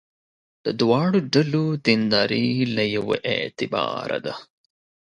[0.65, 4.33] د دواړو ډلو دینداري له یوه اعتباره ده.